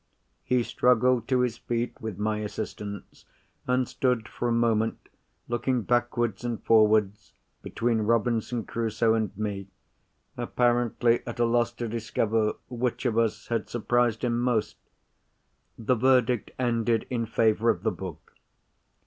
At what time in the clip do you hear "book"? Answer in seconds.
17.91-18.33